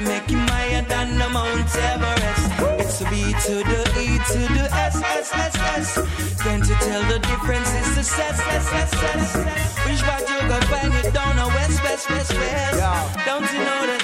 to 0.00 0.08
make 0.08 0.30
him 0.30 0.46
higher 0.48 0.82
than 0.82 1.18
the 1.18 1.28
Mount 1.28 1.74
Everest. 1.74 2.46
It's 2.78 3.00
a 3.00 3.04
B 3.10 3.32
to 3.46 3.54
the 3.70 3.82
E 3.98 4.18
to 4.32 4.40
the 4.54 4.68
S 4.72 4.96
S 5.02 5.30
S 5.32 5.56
S. 5.56 6.42
Then 6.44 6.60
to 6.60 6.74
tell 6.86 7.02
the 7.04 7.18
difference 7.18 7.68
is 7.80 7.94
the 7.94 8.22
S 8.22 8.40
S 8.40 8.72
S 8.72 8.92
S. 8.94 9.78
Which 9.86 10.02
part 10.02 10.20
you 10.20 10.40
go 10.48 10.60
find 10.66 10.94
it 10.94 11.12
down 11.12 11.36
the 11.36 11.48
west, 11.48 11.82
west, 11.82 12.10
west, 12.10 12.32
west. 12.34 13.26
Don't 13.26 13.52
you 13.52 13.58
know 13.58 13.86
that? 13.86 13.97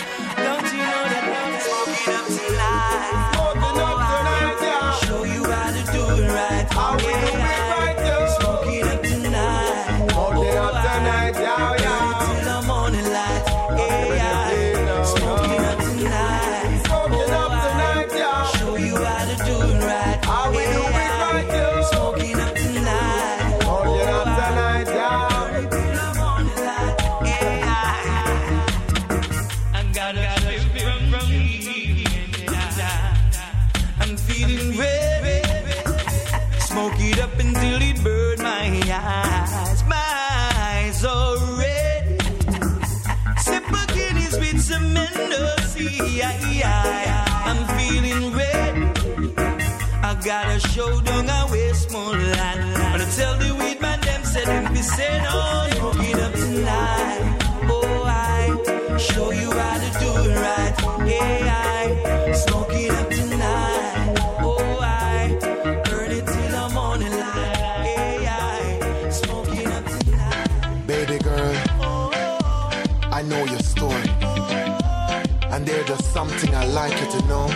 And 73.91 75.67
there's 75.67 75.87
just 75.87 76.13
something 76.13 76.55
I'd 76.55 76.69
like 76.69 76.93
you 77.01 77.21
to 77.21 77.27
know. 77.27 77.47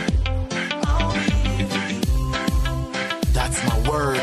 That's 3.33 3.59
my 3.69 3.91
word. 3.91 4.21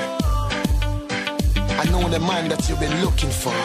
I 1.81 1.83
know 1.91 2.07
the 2.09 2.19
man 2.19 2.49
that 2.49 2.67
you've 2.69 2.79
been 2.79 3.01
looking 3.03 3.29
for. 3.29 3.55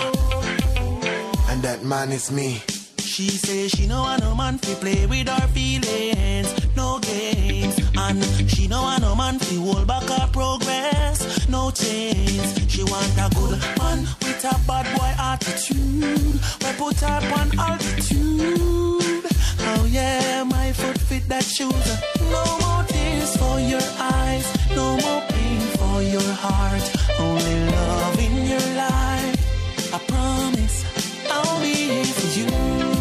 And 1.50 1.62
that 1.62 1.82
man 1.84 2.12
is 2.12 2.31
me. 2.31 2.62
She 2.98 3.28
says 3.31 3.72
she 3.72 3.87
no 3.87 4.03
want 4.03 4.22
no 4.22 4.34
man 4.34 4.59
fi 4.59 4.75
play 4.75 5.06
with 5.06 5.28
her 5.28 5.47
feelings, 5.48 6.48
no 6.76 6.98
games. 7.00 7.78
And 7.97 8.22
she 8.50 8.69
no 8.69 8.82
want 8.82 9.03
no 9.03 9.14
man 9.14 9.38
fi 9.38 9.56
hold 9.56 9.87
back 9.87 10.04
her 10.04 10.28
progress, 10.32 11.48
no 11.48 11.70
chains. 11.70 12.70
She 12.72 12.82
want 12.84 13.12
a 13.19 13.28
good 13.34 13.60
man 13.78 14.06
with 14.42 14.52
a 14.52 14.66
bad 14.66 14.86
boy 14.96 15.12
attitude. 15.18 16.40
We 16.60 16.72
put 16.78 17.00
her 17.00 17.20
on 17.38 17.58
altitude. 17.58 19.24
Oh 19.60 19.88
yeah, 19.88 20.44
my 20.44 20.72
foot 20.72 20.98
fit 20.98 21.28
that 21.28 21.44
shoes. 21.44 22.00
No 22.30 22.44
more 22.60 22.84
tears 22.84 23.36
for 23.36 23.60
your 23.60 23.82
eyes, 23.98 24.46
no 24.74 24.96
more 24.96 25.22
pain 25.28 25.60
for 25.78 26.02
your 26.02 26.32
heart. 26.44 26.82
Only 27.18 27.66
love 27.70 28.18
in 28.18 28.46
your 28.46 28.66
life. 28.76 29.94
I 29.94 29.98
promise 30.06 30.84
I'll 31.30 31.60
be 31.60 31.74
here 31.74 32.04
for 32.04 32.38
you. 32.38 33.00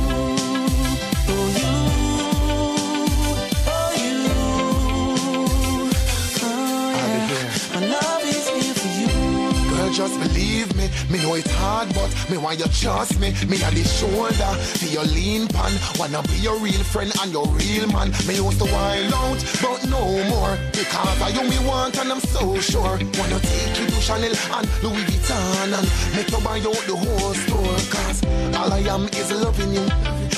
Just 10.00 10.18
believe 10.18 10.74
me. 10.78 10.88
Me 11.12 11.22
know 11.22 11.36
it's 11.36 11.52
hard, 11.56 11.94
but 11.94 12.10
me 12.32 12.38
want 12.38 12.58
you 12.58 12.70
trust 12.72 13.20
me. 13.20 13.36
Me 13.52 13.62
at 13.62 13.74
the 13.76 13.84
shoulder 13.84 14.52
for 14.80 14.86
your 14.88 15.04
lean 15.04 15.46
pan. 15.50 15.74
Wanna 16.00 16.24
be 16.24 16.36
your 16.40 16.58
real 16.60 16.84
friend 16.88 17.12
and 17.22 17.34
your 17.34 17.46
real 17.48 17.86
man. 17.92 18.08
Me 18.26 18.40
used 18.40 18.60
to 18.60 18.68
wild 18.72 19.12
out, 19.12 19.40
but 19.60 19.84
no 19.92 20.00
more. 20.32 20.56
Because 20.72 21.20
I 21.20 21.30
you 21.36 21.44
me 21.50 21.60
want 21.68 22.00
and 22.00 22.14
I'm 22.14 22.22
so 22.22 22.58
sure. 22.60 22.96
Wanna 23.20 23.40
take 23.44 23.76
you 23.76 23.88
to 23.92 24.00
Chanel 24.00 24.32
and 24.56 24.66
Louis 24.84 25.04
Vuitton 25.04 25.68
and 25.76 25.88
make 26.16 26.32
you 26.32 26.40
buy 26.48 26.60
out 26.64 26.84
the 26.88 26.96
whole 26.96 27.34
store. 27.44 27.80
Cause 27.92 28.24
all 28.56 28.72
I 28.72 28.80
am 28.96 29.04
is 29.20 29.32
loving 29.36 29.74
you. 29.74 29.86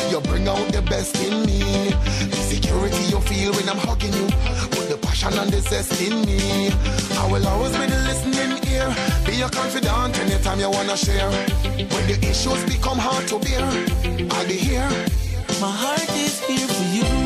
You 0.10 0.22
bring 0.22 0.48
out 0.48 0.68
the 0.74 0.82
best 0.82 1.22
in 1.22 1.46
me. 1.46 1.62
The 2.34 2.42
security 2.50 3.04
you 3.14 3.20
feel 3.30 3.54
when 3.54 3.70
I'm 3.70 3.78
hugging 3.78 4.14
you. 4.14 4.26
Put 4.74 4.90
the 4.90 4.98
passion 4.98 5.38
and 5.38 5.52
the 5.54 5.62
zest 5.62 6.02
in 6.02 6.26
me. 6.26 6.72
I 7.22 7.30
will 7.32 7.48
always 7.48 7.78
be 7.78 7.86
the 7.86 8.00
listening 8.10 8.58
ear. 8.74 8.90
Be 9.26 9.36
your 9.38 9.50
confidant 9.50 10.18
anytime 10.20 10.60
you 10.60 10.70
wanna 10.70 10.98
share. 10.98 11.30
When 11.92 12.08
the 12.08 12.18
issues 12.30 12.64
become 12.66 12.98
hard 12.98 13.28
to 13.28 13.40
bear, 13.40 13.66
I'll 14.32 14.48
be 14.48 14.58
here. 14.58 14.90
My 15.62 15.72
heart 15.72 16.10
is 16.16 16.40
here 16.40 16.68
for 16.68 16.86
you. 16.96 17.21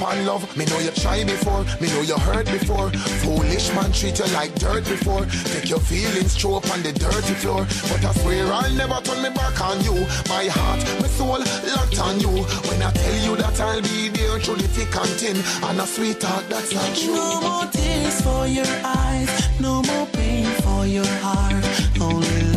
No 0.00 0.06
give 0.06 0.16
up 0.16 0.18
on 0.18 0.26
love. 0.26 0.56
Me 0.56 0.64
know 0.66 0.78
you 0.78 0.90
try 0.90 1.24
before. 1.24 1.64
Me 1.80 1.88
know 1.88 2.02
you 2.02 2.18
hurt 2.18 2.46
before. 2.46 2.90
Foolish 3.22 3.72
man 3.74 3.92
treat 3.92 4.18
you 4.18 4.26
like 4.34 4.54
dirt 4.54 4.84
before. 4.84 5.26
Take 5.26 5.68
your 5.68 5.80
feelings, 5.80 6.36
throw 6.36 6.56
up 6.56 6.70
on 6.70 6.82
the 6.82 6.92
dirty 6.92 7.34
floor. 7.34 7.66
But 7.88 8.04
I 8.04 8.12
swear 8.20 8.52
I'll 8.52 8.74
never 8.74 9.00
turn 9.02 9.22
me 9.22 9.30
back 9.30 9.60
on 9.60 9.82
you. 9.84 9.94
My 10.28 10.48
heart, 10.48 10.80
my 11.00 11.08
soul, 11.08 11.40
locked 11.74 12.00
on 12.00 12.20
you. 12.20 12.44
When 12.68 12.82
I 12.82 12.90
tell 12.92 13.18
you 13.24 13.36
that 13.36 13.60
I'll 13.60 13.82
be 13.82 14.08
there 14.08 14.38
through 14.40 14.56
the 14.56 14.68
thick 14.68 14.94
and 14.96 15.10
thin. 15.20 15.36
And 15.68 15.80
a 15.80 15.86
sweetheart, 15.86 16.48
that's 16.48 16.74
not 16.74 16.96
true. 16.96 17.14
No 17.14 17.40
more 17.40 17.66
tears 17.70 18.20
for 18.22 18.46
your 18.46 18.70
eyes, 18.84 19.60
no 19.60 19.82
more 19.82 20.06
pain 20.06 20.46
for 20.62 20.86
your 20.86 21.10
heart. 21.22 21.64
Only 22.00 22.49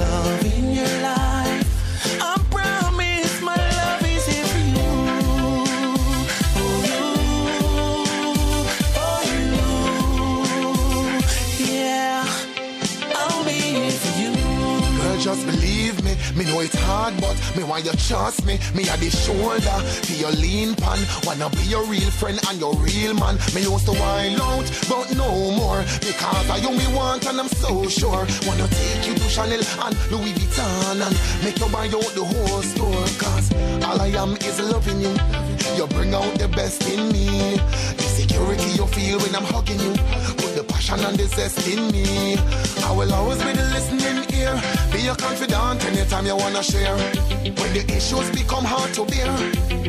just 15.33 15.45
believe 15.47 16.03
me. 16.03 16.15
Me 16.35 16.45
know 16.45 16.59
it's 16.59 16.75
hard, 16.75 17.13
but 17.19 17.35
me 17.57 17.63
want 17.63 17.85
you 17.85 17.91
trust 17.93 18.45
me. 18.45 18.59
Me 18.75 18.87
at 18.89 18.99
the 18.99 19.09
shoulder, 19.09 19.77
for 20.05 20.13
your 20.13 20.31
lean 20.31 20.75
pan. 20.75 20.99
Wanna 21.23 21.49
be 21.49 21.63
your 21.63 21.85
real 21.85 22.09
friend 22.11 22.39
and 22.49 22.59
your 22.59 22.75
real 22.75 23.13
man. 23.13 23.35
Me 23.55 23.61
used 23.61 23.85
to 23.85 23.93
wild 23.93 24.41
out, 24.41 24.67
but 24.89 25.15
no 25.15 25.51
more. 25.51 25.81
Because 25.99 26.49
I 26.49 26.57
you 26.57 26.71
me 26.71 26.87
want 26.95 27.25
and 27.25 27.39
I'm 27.39 27.47
so 27.47 27.87
sure. 27.87 28.25
Wanna 28.45 28.67
take 28.67 29.07
you 29.07 29.15
to 29.15 29.27
Chanel 29.29 29.63
and 29.85 29.93
Louis 30.11 30.33
Vuitton 30.33 31.01
and 31.01 31.15
make 31.43 31.59
you 31.59 31.69
buy 31.69 31.87
out 31.87 32.13
the 32.13 32.23
whole 32.23 32.61
store. 32.61 33.05
Cause 33.17 33.47
all 33.85 34.01
I 34.01 34.07
am 34.07 34.35
is 34.37 34.59
loving 34.59 35.01
you. 35.01 35.42
You 35.75 35.87
bring 35.87 36.13
out 36.13 36.33
the 36.37 36.47
best 36.47 36.87
in 36.87 37.11
me. 37.11 37.57
The 37.97 38.03
security 38.03 38.69
you 38.77 38.85
feel 38.87 39.19
when 39.19 39.35
I'm 39.35 39.43
hugging 39.43 39.79
you. 39.79 39.93
Put 40.37 40.55
the 40.55 40.63
passion 40.67 40.99
and 40.99 41.17
the 41.17 41.25
zest 41.27 41.67
in 41.67 41.91
me. 41.91 42.37
I 42.83 42.91
will 42.91 43.11
always 43.13 43.39
be 43.39 43.53
the 43.53 43.65
listening 43.73 44.23
ear. 44.39 44.53
Be 44.91 44.99
your 45.01 45.15
confidant 45.15 45.83
anytime 45.85 46.25
you 46.25 46.35
wanna 46.35 46.61
share. 46.61 46.95
When 47.43 47.73
the 47.73 47.83
issues 47.89 48.29
become 48.31 48.65
hard 48.65 48.93
to 48.93 49.05
bear, 49.05 49.31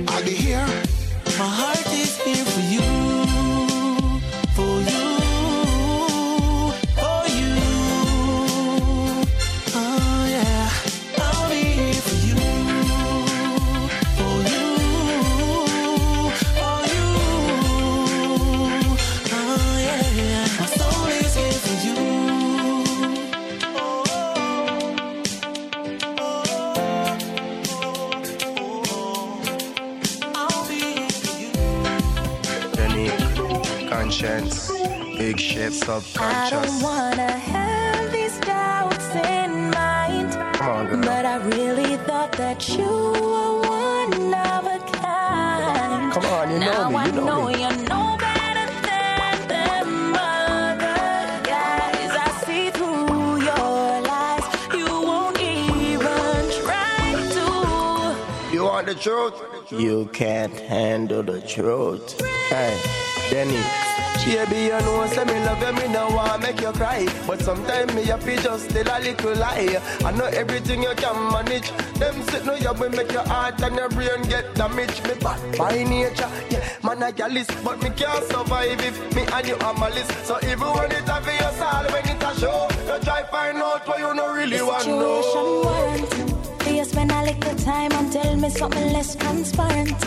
I'll 0.09 0.25
be 0.25 0.33
here. 0.33 0.67
My 1.39 1.49
heart 1.61 1.87
is 1.93 2.17
here 2.23 2.45
for 2.45 2.61
you. 2.75 3.44
Big. 35.87 36.03
I 36.19 36.51
don't 36.51 36.83
wanna 36.83 37.31
have 37.33 38.13
these 38.13 38.39
doubts 38.41 39.09
in 39.15 39.71
mind. 39.71 40.33
Come 40.57 40.69
on, 40.71 40.87
girl. 40.89 41.01
But 41.03 41.27
I 41.27 41.37
really 41.37 41.97
thought 42.07 42.33
that 42.33 42.69
you 42.69 42.87
were 42.87 43.61
one 43.61 44.35
of 44.35 44.65
a 44.67 44.79
kind. 44.93 46.13
Come 46.13 46.25
on, 46.27 46.51
you 46.51 46.59
know 46.61 46.73
now 46.73 46.89
me, 46.89 46.95
you 46.95 47.01
I 47.01 47.11
know, 47.11 47.25
know 47.27 47.47
me. 47.47 47.53
you 47.63 47.71
know 47.89 48.17
better 48.19 48.67
than 48.89 49.49
them 49.49 50.15
other 50.15 51.43
guys. 51.53 52.11
I 52.27 52.29
see 52.47 52.71
through 52.71 53.43
your 53.49 54.01
lies. 54.11 54.45
You 54.81 54.87
won't 55.09 55.39
even 55.41 56.41
try 56.63 57.13
to. 57.37 58.55
You 58.55 58.65
want 58.65 58.87
the 58.87 58.95
truth? 58.95 59.35
You 59.71 60.07
can't 60.13 60.59
handle 60.61 61.23
the 61.23 61.41
truth. 61.43 62.21
Hey, 62.49 62.79
Denny. 63.31 63.63
Baby, 64.25 64.65
you 64.65 64.71
know, 64.81 65.06
say 65.06 65.25
me 65.25 65.32
love 65.44 65.62
you, 65.62 65.73
me 65.75 65.93
no 65.93 66.09
want 66.09 66.43
make 66.43 66.61
you 66.61 66.73
cry. 66.73 67.06
But 67.26 67.41
sometimes 67.41 67.94
me 67.94 68.05
happy 68.05 68.37
just 68.37 68.69
tell 68.71 68.88
a 68.88 68.97
little 69.00 69.35
lie. 69.37 69.81
I 70.05 70.11
know 70.12 70.26
everything 70.26 70.82
you 70.82 70.93
can 70.97 71.32
manage. 71.32 71.71
Them 71.99 72.23
sit 72.25 72.44
no 72.44 72.55
you 72.55 72.73
will 72.73 72.91
make 72.91 73.12
your 73.12 73.26
heart 73.29 73.62
and 73.62 73.76
your 73.76 73.88
brain 73.91 74.23
get 74.23 74.55
damaged. 74.55 75.06
Me 75.06 75.15
bad 75.21 75.59
by 75.59 75.82
nature, 75.85 76.29
yeah, 76.50 76.65
man 76.82 77.03
a 77.03 77.12
gallus, 77.12 77.47
but 77.62 77.82
me 77.82 77.91
can't 77.91 78.25
survive 78.25 78.81
if 78.81 79.15
me 79.15 79.23
and 79.32 79.47
you 79.47 79.56
are 79.56 79.75
malice. 79.75 80.09
So 80.26 80.38
even 80.43 80.69
when 80.76 80.91
it 80.93 81.09
a 81.09 81.21
for 81.21 81.31
your 81.31 81.53
soul, 81.53 81.85
when 81.93 82.09
it 82.09 82.23
a 82.23 82.41
show, 82.41 82.69
you 82.87 83.00
try 83.05 83.23
find 83.31 83.59
out 83.59 83.87
what 83.87 83.99
you 83.99 84.15
no 84.15 84.35
really 84.35 84.62
want 84.62 84.85
to 84.85 84.91
know. 84.91 86.13
Spend 86.94 87.11
a 87.11 87.23
little 87.25 87.56
time 87.56 87.91
and 87.93 88.12
tell 88.12 88.37
me 88.37 88.49
something 88.49 88.93
less 88.93 89.17
transparent. 89.17 89.99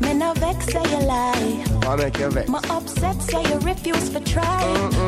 Me 0.00 0.14
no 0.14 0.32
vex 0.34 0.66
say 0.72 0.84
you 0.92 1.02
lie. 1.04 1.64
I 1.90 1.96
make 1.96 2.18
you 2.18 2.30
vex. 2.30 2.48
My 2.48 2.60
upset 2.70 3.20
say 3.20 3.42
you 3.50 3.58
refuse 3.70 4.08
to 4.10 4.20
try. 4.20 4.62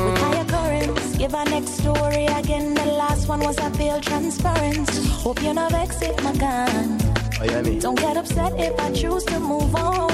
With 0.05 0.19
higher 0.25 0.45
currents, 0.55 1.17
give 1.17 1.35
a 1.35 1.45
next 1.45 1.73
story 1.83 2.27
again. 2.41 2.75
The 2.75 2.87
last 3.03 3.29
one 3.29 3.41
was 3.41 3.57
a 3.59 3.71
feel 3.79 4.01
transparent. 4.01 4.91
Hope 5.25 5.41
you 5.45 5.55
no 5.55 5.69
vex 5.69 6.03
if 6.03 6.17
my 6.25 6.35
gun. 6.45 6.99
Oh, 7.41 7.45
yeah. 7.45 7.63
Don't 7.85 8.01
get 8.07 8.17
upset 8.17 8.53
if 8.59 8.75
I 8.81 8.91
choose 8.93 9.25
to 9.27 9.39
move 9.39 9.73
on. 9.77 10.11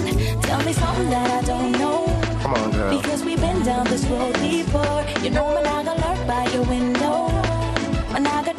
Tell 0.49 0.63
me 0.67 0.73
something 0.75 1.09
that 1.09 1.29
I 1.39 1.41
don't 1.47 1.73
know. 1.73 2.01
Come 2.43 2.53
on, 2.53 2.71
girl. 2.73 2.91
Because 3.01 3.25
we've 3.25 3.41
been 3.41 3.63
down 3.63 3.85
this 3.87 4.05
road 4.13 4.35
before. 4.35 5.01
You 5.25 5.31
know 5.31 5.47
when 5.55 5.67
I 5.67 5.85
gonna 5.85 6.07
lurk 6.07 6.21
by 6.27 6.45
your 6.53 6.65
window. 6.65 7.17
When 8.13 8.27
I 8.27 8.54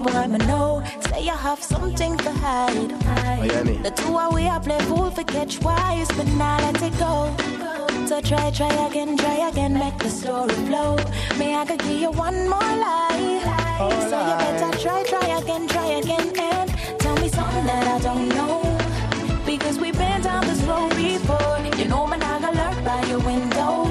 why 0.00 0.26
me 0.26 0.38
know? 0.46 0.82
Say 1.08 1.24
you 1.24 1.32
have 1.32 1.62
something 1.62 2.16
to 2.16 2.30
hide. 2.32 2.92
Oh, 3.40 3.44
yeah. 3.44 3.62
The 3.82 3.90
two 3.90 4.18
of 4.18 4.34
we 4.34 4.46
are 4.46 4.60
play 4.60 4.78
fool 4.80 5.10
for 5.10 5.24
catch 5.24 5.60
wise, 5.60 6.08
but 6.16 6.26
now 6.28 6.58
let 6.60 6.82
it 6.82 6.98
go. 6.98 7.34
So 8.06 8.20
try, 8.20 8.50
try 8.50 8.72
again, 8.86 9.16
try 9.16 9.48
again, 9.48 9.74
make 9.74 9.98
the 9.98 10.10
story 10.10 10.54
flow. 10.68 10.96
May 11.38 11.54
I 11.54 11.64
could 11.64 11.80
give 11.80 12.00
you 12.00 12.10
one 12.10 12.48
more 12.48 12.72
lie. 12.84 13.78
so 14.10 14.18
you 14.28 14.36
better 14.44 14.78
try, 14.78 15.02
try 15.04 15.26
again, 15.40 15.68
try 15.68 15.86
again, 16.00 16.32
and 16.38 16.70
tell 16.98 17.16
me 17.16 17.28
something 17.28 17.66
that 17.66 17.86
I 17.86 17.98
don't 18.02 18.28
know. 18.30 18.78
Because 19.44 19.78
we've 19.78 19.96
been 19.96 20.22
down 20.22 20.46
this 20.46 20.62
road 20.62 20.90
before. 20.96 21.58
You 21.78 21.86
know, 21.86 22.06
man, 22.06 22.22
I 22.22 22.40
got 22.40 22.54
lurk 22.54 22.84
by 22.84 23.04
your 23.06 23.20
window. 23.20 23.89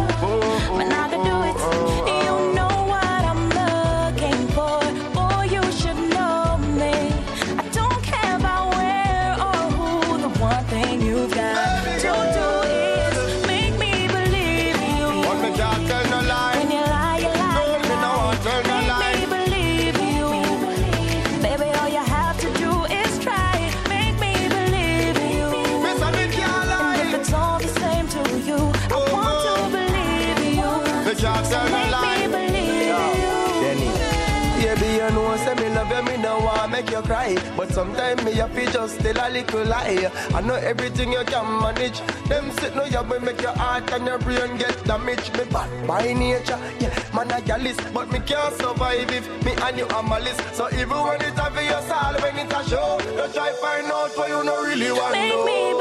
You 36.99 37.05
cry. 37.07 37.35
But 37.57 37.71
sometimes 37.71 38.23
me 38.23 38.33
happy 38.33 38.65
just 38.65 38.99
tell 38.99 39.17
a 39.17 39.27
little 39.29 39.65
lie. 39.65 40.11
I 40.33 40.41
know 40.41 40.55
everything 40.55 41.11
you 41.11 41.23
can 41.25 41.45
manage. 41.61 41.99
Them 42.27 42.51
sit 42.51 42.75
no 42.75 42.83
you 42.85 43.01
will 43.03 43.19
make 43.21 43.41
your 43.41 43.53
heart 43.57 43.91
and 43.91 44.05
your 44.05 44.19
brain 44.19 44.57
get 44.57 44.83
damaged. 44.85 45.37
Me 45.37 45.43
bad 45.51 45.87
by 45.87 46.13
nature, 46.13 46.59
yeah, 46.79 46.93
man 47.13 47.31
a 47.31 47.41
gallus, 47.41 47.77
but 47.93 48.11
me 48.11 48.19
can't 48.19 48.53
survive 48.55 49.11
if 49.11 49.25
me 49.45 49.51
and 49.63 49.77
you 49.77 49.87
are 49.87 50.03
malice. 50.03 50.37
So 50.53 50.67
even 50.73 50.89
when 50.89 51.21
it's 51.21 51.39
a 51.39 51.49
for 51.51 51.61
your 51.61 51.81
soul, 51.81 52.13
when 52.21 52.37
it's 52.37 52.53
a 52.53 52.69
show, 52.69 52.99
you 53.01 53.33
try 53.33 53.51
find 53.61 53.87
out 53.91 54.17
what 54.17 54.29
you 54.29 54.43
no 54.43 54.63
really 54.63 54.91
want 54.91 55.13
to 55.13 55.19
Make 55.19 55.33
know. 55.33 55.45
me 55.45 55.78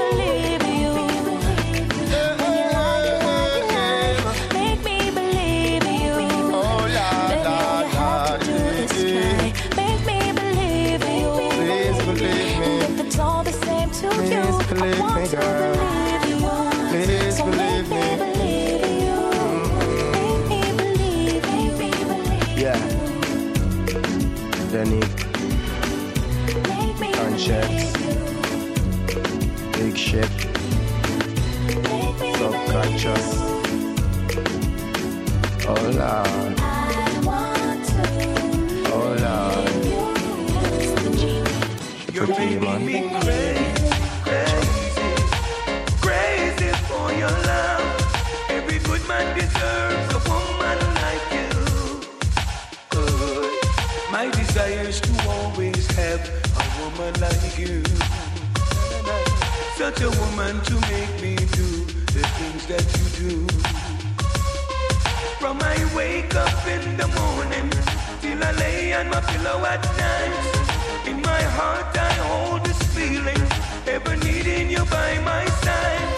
pillow 69.39 69.65
at 69.65 69.83
night. 69.97 71.07
In 71.07 71.21
my 71.23 71.43
heart 71.57 71.97
I 71.97 72.13
hold 72.29 72.65
this 72.65 72.83
feeling, 72.95 73.43
ever 73.87 74.17
needing 74.17 74.71
you 74.71 74.85
by 74.87 75.19
my 75.25 75.45
side. 75.65 76.11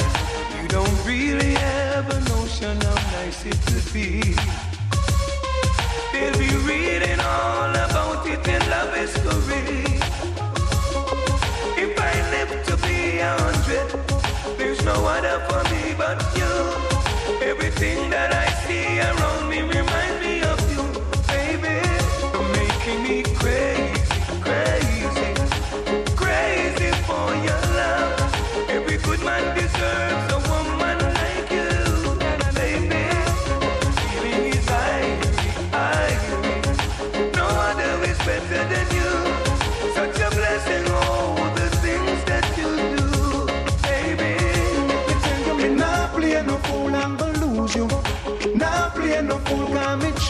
You 0.60 0.68
don't 0.68 0.98
really 1.04 1.54
have 1.54 2.08
a 2.10 2.20
notion 2.34 2.80
how 2.80 2.94
nice 3.18 3.44
it 3.46 3.58
could 3.68 3.88
be. 3.92 4.34
They'll 6.12 6.38
be 6.38 6.52
reading 6.70 7.20
all 7.20 7.70
about 7.86 8.26
it 8.26 8.46
in 8.54 8.62
love 8.74 8.94
history. 8.94 9.84
If 11.84 11.92
I 12.10 12.14
live 12.34 12.52
to 12.68 12.74
be 12.86 13.18
a 13.18 13.32
hundred, 13.42 13.88
there's 14.58 14.82
no 14.84 14.96
other 15.14 15.38
for 15.48 15.62
me 15.72 15.94
but 16.02 16.18
you. 16.38 16.52
Everything 17.50 18.10
that 18.10 18.30
I 18.34 18.39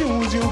choose 0.00 0.32
you. 0.32 0.46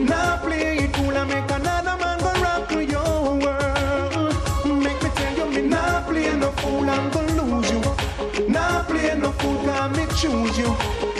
Now 0.00 0.38
play 0.42 0.78
it 0.78 0.92
cool 0.94 1.16
and 1.16 1.28
make 1.28 1.50
another 1.50 1.96
man 2.02 2.18
go 2.18 2.32
rock 2.46 2.70
your 2.72 3.38
world. 3.44 4.34
Make 4.64 5.00
me 5.02 5.10
tell 5.14 5.36
you, 5.38 5.46
me 5.54 5.62
not 5.68 6.06
play 6.06 6.34
no 6.36 6.50
fool, 6.60 6.88
I'm 6.88 7.10
gonna 7.10 7.42
lose 7.42 7.70
you. 7.70 8.48
Now 8.48 8.82
play 8.84 9.14
no 9.18 9.30
fool, 9.32 9.68
can 9.68 9.92
me 9.96 10.06
choose 10.20 10.56
you. 10.58 10.70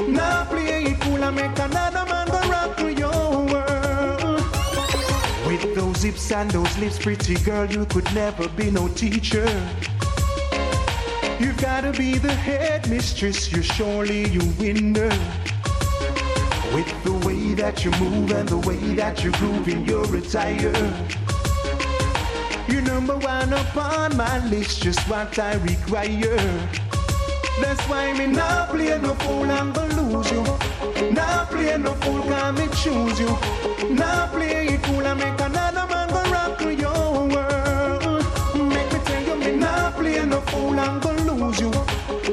Now 0.08 0.46
play 0.46 0.84
it 0.84 1.00
cool 1.00 1.22
and 1.22 1.36
make 1.36 1.58
another 1.58 2.04
man 2.10 2.26
go 2.34 2.40
rock 2.54 2.78
your 3.02 3.30
world. 3.52 4.42
With 5.46 5.74
those 5.74 6.02
hips 6.02 6.32
and 6.32 6.50
those 6.50 6.78
lips, 6.78 6.98
pretty 6.98 7.34
girl, 7.44 7.66
you 7.66 7.84
could 7.86 8.10
never 8.14 8.48
be 8.48 8.70
no 8.70 8.88
teacher. 8.88 9.46
You've 11.38 11.58
gotta 11.58 11.92
be 11.92 12.16
the 12.16 12.32
head 12.32 12.88
mistress, 12.88 13.52
you're 13.52 13.62
surely 13.62 14.28
you 14.28 14.40
winner. 14.58 15.12
With 16.76 17.04
the 17.04 17.26
way 17.26 17.54
that 17.54 17.86
you 17.86 17.90
move 17.92 18.30
and 18.32 18.46
the 18.46 18.58
way 18.58 18.76
that 18.96 19.24
you're 19.24 19.32
grooving, 19.40 19.86
you're 19.86 20.14
a 20.14 20.20
tiger. 20.20 20.76
You're 22.68 22.82
number 22.82 23.16
one 23.16 23.50
upon 23.50 24.14
my 24.18 24.46
list, 24.50 24.82
just 24.82 25.00
what 25.08 25.38
I 25.38 25.54
require. 25.54 26.36
That's 27.62 27.82
why 27.88 28.12
me 28.12 28.26
not 28.26 28.68
play 28.68 28.92
no 29.00 29.14
fool, 29.14 29.50
I'm 29.50 29.72
gonna 29.72 30.02
lose 30.02 30.30
you. 30.30 30.42
Not 31.12 31.48
play 31.48 31.78
no 31.78 31.94
fool, 31.94 32.20
can 32.24 32.54
me 32.56 32.66
choose 32.82 33.20
you. 33.20 33.32
Not 33.94 34.32
play 34.32 34.66
it 34.66 34.82
cool, 34.82 35.06
I 35.06 35.14
make 35.14 35.40
another 35.40 35.86
man 35.88 36.08
go 36.10 36.22
rock 36.30 36.60
your 36.60 37.26
world. 37.34 38.22
Make 38.54 38.92
me 38.92 38.98
tell 39.06 39.22
you, 39.22 39.36
me 39.36 39.56
not 39.56 39.94
play 39.94 40.22
no 40.26 40.42
fool, 40.42 40.78
I'm 40.78 41.00
gonna 41.00 41.32
lose 41.32 41.58
you. 41.58 41.70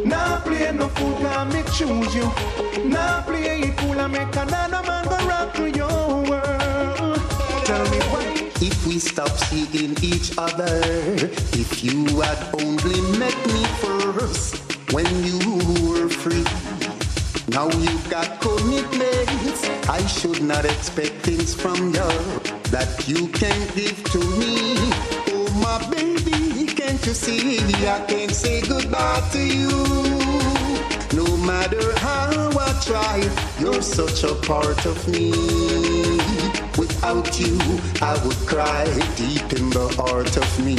Not 0.04 0.44
play 0.44 0.70
no 0.74 0.90
fool, 0.90 1.16
can 1.22 1.48
me 1.48 1.64
choose 1.72 2.14
you. 2.14 2.30
Not 2.90 3.26
play 3.26 3.62
it 3.62 3.73
If 8.66 8.86
we 8.86 9.00
stop 9.00 9.30
seeing 9.30 9.96
each 10.04 10.38
other, 10.38 10.82
if 11.54 11.84
you 11.84 12.20
had 12.20 12.38
only 12.62 13.00
met 13.18 13.36
me 13.48 13.64
first 13.80 14.58
when 14.92 15.08
you 15.24 15.40
were 15.88 16.10
free. 16.10 16.44
Now 17.48 17.70
you've 17.70 18.10
got 18.10 18.42
commitments. 18.42 19.70
I 19.88 20.06
should 20.06 20.42
not 20.44 20.66
expect 20.66 21.14
things 21.24 21.56
from 21.56 21.94
you 21.94 22.10
that 22.76 23.06
you 23.08 23.30
can't 23.30 23.74
give 23.74 24.04
to 24.12 24.20
me. 24.20 24.76
Oh, 25.32 25.48
my 25.64 25.80
baby, 25.90 26.66
can't 26.66 27.06
you 27.06 27.14
see 27.14 27.60
I 27.88 28.06
can't 28.06 28.32
say 28.32 28.62
goodbye 28.62 29.30
to 29.32 29.40
you? 29.40 30.12
No 31.13 31.38
matter 31.38 31.96
how 32.00 32.50
I 32.58 32.82
try, 32.84 33.17
you're 33.60 33.84
such 33.84 34.24
a 34.24 34.34
part 34.34 34.84
of 34.88 35.08
me. 35.08 35.29
Without 36.75 37.39
you, 37.39 37.55
I 38.01 38.20
would 38.25 38.38
cry 38.48 38.86
deep 39.15 39.53
in 39.53 39.70
the 39.70 39.93
heart 39.96 40.36
of 40.36 40.65
me. 40.65 40.75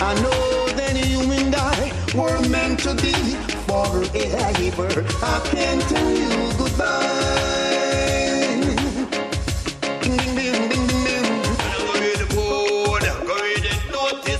I 0.00 0.14
know 0.20 0.66
that 0.74 0.96
you 1.06 1.20
and 1.30 1.54
I 1.54 1.92
were 2.12 2.40
meant 2.48 2.80
to 2.80 2.94
be 2.96 3.12
forever. 3.70 5.04
I 5.22 5.40
can't 5.52 5.82
tell 5.82 6.10
you 6.10 6.52
goodbye. 6.58 7.52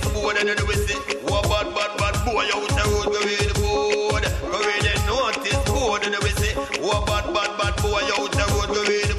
The 0.03 0.09
the 0.09 0.39
and 0.39 0.49
then 0.49 0.67
we 0.67 0.75
see 0.75 0.97
what 1.23 1.43
bad, 1.43 1.73
bad, 1.73 1.97
bad 1.97 2.25
boy 2.25 2.45
out 2.53 2.72
bad, 7.63 7.81
boy 7.81 8.01
out 8.17 8.31
the 8.31 8.45
road. 8.53 8.75
Go 8.75 8.83
read 8.83 9.12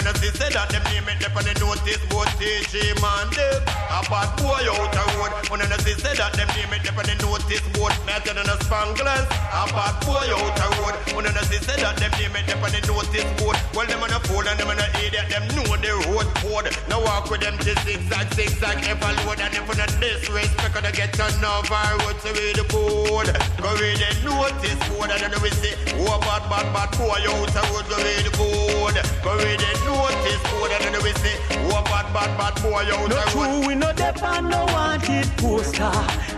When 0.00 0.08
I 0.08 0.16
see 0.16 0.32
that 0.32 0.72
them 0.72 0.80
name 0.88 1.12
it 1.12 1.20
up 1.28 1.36
on 1.36 1.44
the 1.44 1.52
notice 1.60 2.00
board, 2.08 2.24
him 2.40 2.96
man 3.04 3.28
dead, 3.36 3.60
a 3.68 4.00
bad 4.08 4.32
boy 4.40 4.64
out 4.64 4.88
the 4.96 5.04
road. 5.20 5.28
I 5.52 5.76
see 5.84 5.92
say 5.92 6.16
that 6.16 6.32
them 6.40 6.48
name 6.56 6.72
it 6.72 6.88
up 6.88 6.96
on 6.96 7.04
the 7.04 7.20
notice 7.20 7.60
board, 7.76 7.92
tell 8.08 8.32
them 8.32 8.48
a 8.48 8.56
spanglers, 8.64 9.28
a 9.28 9.60
bad 9.68 10.00
boy 10.00 10.24
out 10.24 10.56
the 10.56 10.66
road. 10.80 10.96
I 11.20 11.44
see 11.44 11.60
say 11.60 11.76
that 11.84 12.00
them 12.00 12.16
name 12.16 12.32
it 12.32 12.48
up 12.48 12.64
on 12.64 12.72
the 12.72 12.80
notice 12.88 13.28
board, 13.36 13.60
well 13.76 13.84
them 13.84 14.00
on 14.00 14.08
a 14.08 14.18
fool 14.24 14.40
and 14.40 14.56
them 14.56 14.72
on 14.72 14.80
a 14.80 14.88
idiot, 15.04 15.28
them 15.28 15.44
know 15.52 15.68
the 15.68 15.92
road 16.08 16.28
code. 16.40 16.72
Now 16.88 17.04
walk 17.04 17.28
with 17.28 17.44
them 17.44 17.60
to 17.60 17.72
zigzag, 17.84 18.32
zigzag, 18.32 18.80
ever 18.88 19.12
load, 19.28 19.36
and 19.36 19.52
if 19.52 19.68
you 19.68 19.76
not 19.76 19.92
disrespect, 20.00 20.72
gonna 20.72 20.96
get 20.96 21.12
on 21.20 21.44
over 21.44 21.76
road 21.76 22.16
to 22.24 22.28
read 22.40 22.56
the 22.56 22.64
code. 22.72 23.28
Go 23.60 23.68
read 23.76 24.00
the 24.00 24.08
notice 24.24 24.80
board, 24.96 25.12
and 25.12 25.28
then 25.28 25.36
we 25.44 25.52
say, 25.60 25.76
oh 26.08 26.16
bad, 26.24 26.48
bad, 26.48 26.64
bad 26.72 26.88
boy 26.96 27.20
out 27.20 27.52
the 27.52 27.60
road, 27.68 27.84
go 27.84 28.00
read 28.00 28.24
the 28.24 28.32
code. 28.32 28.96
Go 29.20 29.36
read 29.36 29.60
the 29.60 29.89
notice 29.90 30.42
board, 30.50 30.70
and 30.72 30.94
then 30.94 31.02
we 31.02 31.12
say, 31.22 31.36
oh 31.70 31.82
bad, 31.84 32.06
bad, 32.14 32.30
bad 32.38 32.62
boy 32.62 32.84
out 32.94 33.08
No 33.10 33.22
true, 33.32 33.66
we 33.66 33.74
no 33.74 33.92
dep 33.92 34.22
and 34.22 34.48
no 34.48 34.64
wanted 34.66 35.28
poster. 35.38 35.92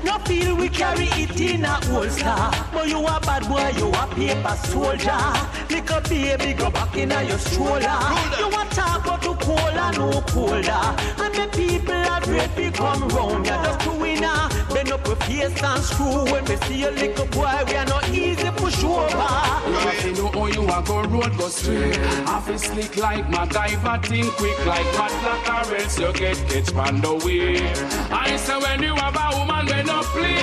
No 0.04 0.18
feel 0.18 0.56
we 0.56 0.68
carry 0.68 1.09
it 1.23 1.40
in 1.40 1.64
a 1.64 1.75
holster. 1.87 2.38
But 2.73 2.88
you 2.88 2.99
a 2.99 3.21
bad 3.21 3.49
boy, 3.49 3.73
you 3.76 3.88
a 3.88 4.06
paper 4.14 4.56
soldier. 4.66 5.23
Little 5.71 6.00
baby, 6.09 6.54
go 6.54 6.71
back 6.71 6.97
in 6.97 7.12
a 7.12 7.23
your 7.23 7.38
stroller. 7.38 7.99
You 8.38 8.49
a 8.49 8.62
talk 8.71 9.04
but 9.04 9.25
you 9.25 9.35
cola, 9.35 9.92
no 9.97 10.21
colder. 10.23 10.85
And 11.23 11.35
the 11.35 11.49
people 11.52 11.94
are 11.94 12.21
great, 12.21 12.75
come 12.75 13.09
round. 13.09 13.47
You're 13.47 13.62
just 13.64 13.87
a 13.87 13.92
winner. 13.92 14.49
Bend 14.52 14.62
up 14.92 15.06
your 15.06 15.16
face 15.16 15.62
and 15.62 15.82
screw. 15.82 16.25
When 16.30 16.44
we 16.44 16.56
see 16.56 16.84
a 16.84 16.90
little 16.90 17.26
boy, 17.26 17.54
we 17.66 17.75
are 17.76 17.87
not 17.87 18.08
easy 18.11 18.50
push 18.56 18.84
over. 18.84 19.06
You 20.04 20.12
know 20.14 20.28
how 20.28 20.46
you 20.46 20.64
a 20.64 20.82
go 20.84 21.02
road 21.02 21.37
go 21.38 21.49
straight. 21.49 21.96
Half 22.26 22.49
is 22.50 22.62
slick 22.62 22.96
like 22.96 23.26
MacGyver, 23.28 24.04
think 24.04 24.30
quick 24.37 24.66
like 24.66 24.87
Matlock 24.99 25.49
or 25.49 25.76
else 25.76 25.99
you 25.99 26.12
get 26.12 26.37
catch 26.49 26.75
on 26.75 27.00
the 27.00 27.14
way. 27.25 27.72
I 28.11 28.37
say 28.37 28.58
when 28.58 28.82
you 28.82 28.94
have 28.96 29.16
a 29.16 29.38
woman 29.38 29.66
when 29.66 29.87
no 29.87 30.02
play, 30.02 30.42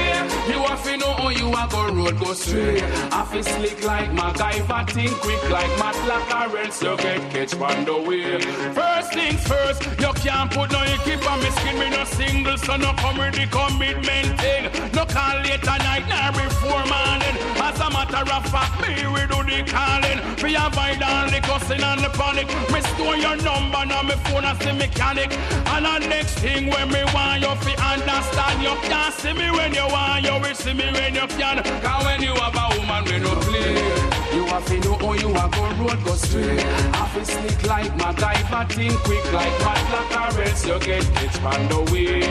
you 0.51 0.59
have 0.67 0.83
to 0.83 0.97
know 0.97 1.13
how 1.13 1.29
you 1.29 1.47
a 1.49 1.67
go 1.69 1.93
road 1.93 2.19
go 2.19 2.33
straight. 2.33 2.81
Half 3.13 3.35
is 3.35 3.45
slick 3.45 3.83
like 3.83 4.09
MacGyver, 4.11 4.89
think 4.89 5.11
quick 5.21 5.49
like 5.49 5.71
Matlock 5.79 6.51
or 6.51 6.57
else 6.57 6.81
you 6.81 6.97
get 6.97 7.21
catch 7.31 7.53
on 7.55 7.85
the 7.85 7.97
way. 8.07 8.39
First 8.73 9.13
things 9.13 9.43
first, 9.47 9.83
you 9.85 10.13
can't 10.23 10.51
put 10.51 10.71
no 10.71 10.81
equip 10.83 11.31
on 11.31 11.39
me 11.39 11.49
skin, 11.51 11.79
me 11.79 11.89
no 11.89 12.03
single, 12.05 12.57
so 12.57 12.77
no 12.77 12.93
come 12.93 13.17
with 13.17 13.35
the 13.35 13.45
commitment 13.47 14.38
thing. 14.41 14.63
No 14.93 15.05
call 15.05 15.37
late 15.41 15.67
at 15.67 15.79
night, 15.83 16.05
nor 16.11 16.31
before 16.33 16.83
morning. 16.87 17.35
As 17.59 17.79
a 17.79 17.89
matter 17.89 18.25
of 18.31 18.43
fact, 18.49 18.73
me 18.81 19.07
we 19.07 19.21
do 19.31 19.39
the 19.43 19.59
calling. 19.67 20.19
We 20.43 20.55
avoid 20.55 21.01
all 21.03 21.27
the 21.29 21.39
cussing 21.41 21.83
and 21.83 22.01
the 22.01 22.09
panic. 22.09 22.47
Me 22.71 22.81
store 22.81 23.17
your 23.17 23.37
number 23.37 23.85
now 23.85 24.03
me 24.03 24.15
phone 24.25 24.45
as 24.45 24.57
the 24.59 24.73
mechanic. 24.73 25.31
And 25.73 25.85
the 25.85 26.07
next 26.07 26.39
thing 26.39 26.69
when 26.69 26.89
me 26.91 27.03
want 27.13 27.41
you 27.41 27.53
fi 27.63 27.73
understand, 27.93 28.61
you 28.61 28.75
can't 28.89 29.13
see 29.13 29.33
me 29.33 29.51
when 29.51 29.73
you 29.73 29.87
want, 29.87 30.23
you 30.23 30.33
will 30.33 30.55
see 30.55 30.73
me 30.73 30.91
when 30.91 31.15
you 31.15 31.27
can. 31.27 31.63
Cause 31.83 32.05
when 32.05 32.21
you 32.21 32.33
have 32.35 32.55
a 32.55 32.65
woman 32.77 33.03
we 33.05 33.19
no 33.19 33.35
play, 33.35 34.18
you 34.33 34.45
have 34.45 34.65
to 34.67 34.79
know 34.79 34.95
how 34.95 35.13
you 35.13 35.29
a 35.29 35.49
go 35.49 35.83
road 35.83 36.03
go 36.05 36.15
straight. 36.15 36.59
Half 36.95 37.17
is 37.17 37.27
slick 37.27 37.67
like 37.67 37.91
MacGyver, 37.97 38.71
think 38.71 38.93
quick 39.03 39.33
like 39.33 39.59
Matlock 39.59 40.35
or 40.35 40.41
else 40.41 40.65
you 40.65 40.79
get 40.79 41.03
catch 41.15 41.41
on 41.41 41.67
the 41.69 41.91
way. 41.91 42.23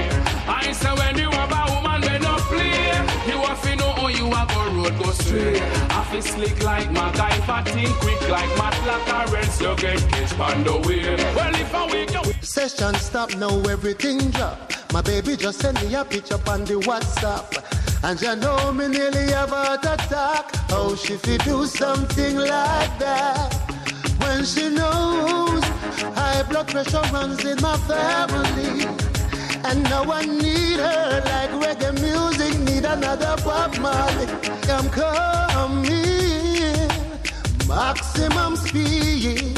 I 0.47 0.73
say 0.73 0.93
when 0.95 1.19
you 1.19 1.31
have 1.31 1.53
a 1.53 1.63
woman 1.75 2.01
we 2.03 2.19
no 2.19 2.37
play, 2.51 2.89
you 3.31 3.39
have 3.47 3.63
to 3.63 3.77
know 3.77 3.93
how 3.93 4.09
you 4.09 4.27
a 4.27 4.47
go 4.53 4.63
road 4.77 4.99
go 4.99 5.11
straight. 5.13 5.61
Half 5.91 6.15
is 6.15 6.25
slick 6.25 6.63
like 6.63 6.89
MacGyver, 6.91 7.65
think 7.69 7.95
quick 8.01 8.29
like 8.29 8.51
Matlock 8.59 9.31
or 9.31 9.37
else 9.37 9.61
you 9.61 9.77
get 9.77 9.99
catch 10.11 10.39
on 10.39 10.65
the 10.65 10.77
way. 10.87 11.17
Well 11.35 11.55
if 11.55 11.75
I 11.75 11.87
wake 11.93 12.13
you 12.13 12.33
Session 12.41 12.95
stop 12.95 13.35
now, 13.37 13.61
everything 13.69 14.31
drop. 14.31 14.73
My 14.93 15.03
baby 15.03 15.37
just 15.37 15.61
send 15.61 15.81
me 15.83 15.95
a 15.95 16.05
picture 16.05 16.41
on 16.49 16.65
the 16.65 16.75
WhatsApp. 16.89 17.78
And 18.05 18.21
you 18.23 18.37
know 18.37 18.73
me 18.73 18.89
nearly 18.89 19.27
about 19.33 19.85
heart 19.85 19.85
attack. 19.85 20.55
How 20.71 20.95
she 20.95 21.17
fi 21.17 21.37
do 21.39 21.67
something 21.67 22.37
like 22.37 22.99
that? 22.99 23.53
When 24.21 24.45
she 24.45 24.69
knows 24.69 25.65
high 26.15 26.45
blood 26.49 26.69
pressure 26.69 27.03
runs 27.13 27.45
in 27.45 27.61
my 27.61 27.77
family. 27.91 28.87
And 29.65 29.83
now 29.85 30.05
I 30.05 30.25
need 30.25 30.79
her 30.79 31.23
like 31.25 31.51
reggae 31.63 31.93
music, 32.01 32.59
need 32.61 32.85
another 32.85 33.37
Bob 33.45 33.77
Marley. 33.79 34.27
I'm 34.71 34.89
coming, 34.91 35.89
maximum 37.67 38.57
speed 38.57 39.57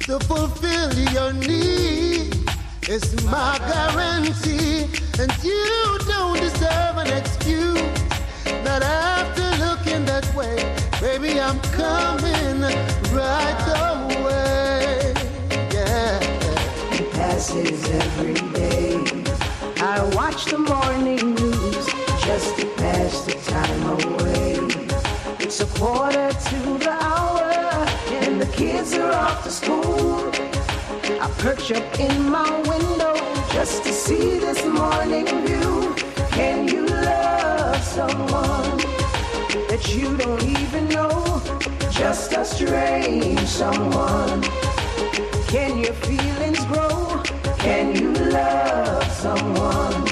to 0.00 0.18
fulfill 0.20 0.92
your 1.12 1.32
need. 1.34 2.41
It's 2.88 3.12
my 3.24 3.58
guarantee, 3.58 4.90
and 5.20 5.32
you 5.44 5.98
don't 6.08 6.36
deserve 6.40 6.96
an 6.98 7.16
excuse. 7.16 7.80
Not 8.64 8.82
after 8.82 9.44
looking 9.64 10.04
that 10.06 10.26
way, 10.34 10.56
baby, 11.00 11.40
I'm 11.40 11.60
coming 11.70 12.60
right 13.14 13.64
away. 13.86 15.14
Yeah. 15.72 16.18
It 16.90 17.12
passes 17.12 17.88
every 17.88 18.34
day. 18.50 18.96
I 19.80 20.02
watch 20.16 20.46
the 20.46 20.58
morning 20.58 21.36
news 21.36 21.86
just 22.26 22.58
to 22.58 22.66
pass 22.76 23.24
the 23.24 23.34
time 23.48 23.82
away. 23.90 24.58
It's 25.38 25.60
a 25.60 25.66
quarter 25.78 26.30
to 26.30 26.78
the 26.78 26.90
hour, 26.90 27.52
and 28.10 28.40
the 28.40 28.46
kids 28.46 28.94
are 28.94 29.12
off 29.12 29.44
to 29.44 29.50
school. 29.52 30.51
I 31.20 31.28
perch 31.38 31.72
up 31.72 32.00
in 32.00 32.30
my 32.30 32.50
window 32.62 33.14
just 33.52 33.84
to 33.84 33.92
see 33.92 34.38
this 34.38 34.64
morning 34.64 35.26
view. 35.46 35.94
Can 36.30 36.68
you 36.68 36.86
love 36.86 37.82
someone 37.82 38.78
that 39.68 39.94
you 39.94 40.16
don't 40.16 40.42
even 40.42 40.88
know? 40.88 41.42
Just 41.90 42.32
a 42.32 42.44
strange 42.44 43.40
someone. 43.40 44.42
Can 45.48 45.78
your 45.78 45.94
feelings 45.94 46.64
grow? 46.66 47.22
Can 47.58 47.94
you 47.94 48.12
love 48.12 49.04
someone 49.12 50.04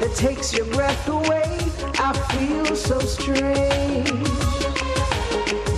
that 0.00 0.12
takes 0.16 0.52
your 0.52 0.66
breath 0.66 1.08
away? 1.08 1.58
I 1.98 2.12
feel 2.32 2.74
so 2.74 2.98
strange. 3.00 4.10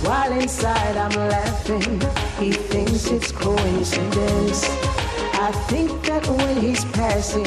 While 0.03 0.33
inside 0.33 0.97
I'm 0.97 1.11
laughing 1.29 2.30
he 2.41 2.51
thinks 2.51 3.05
it's 3.11 3.31
coincidence. 3.31 4.63
I 5.47 5.51
think 5.69 5.91
that 6.05 6.25
when 6.27 6.59
he's 6.59 6.83
passing, 6.85 7.45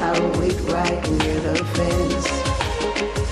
I'll 0.00 0.40
wait 0.40 0.58
right 0.72 1.10
near 1.10 1.40
the 1.40 1.62
fence. 1.76 2.26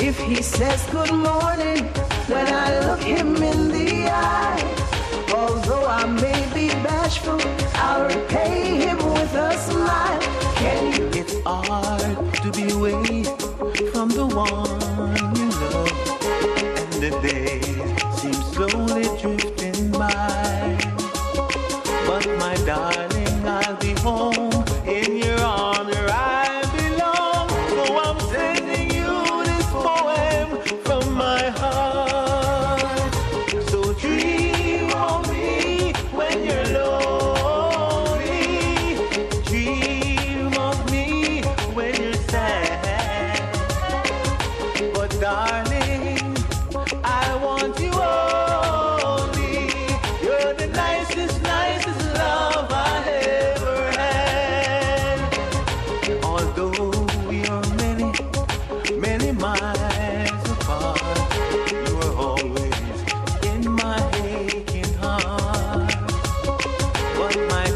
If 0.03 0.19
he 0.21 0.43
says 0.43 0.85
good 0.91 1.13
morning, 1.13 1.87
when 2.29 2.47
I 2.47 2.81
look 2.87 3.01
him 3.01 3.37
in 3.37 3.69
the 3.69 4.11
eye, 4.11 4.68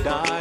die. 0.02 0.31